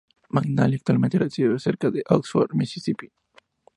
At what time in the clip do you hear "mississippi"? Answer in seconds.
2.55-3.11